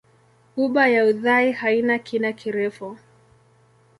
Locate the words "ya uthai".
0.87-1.51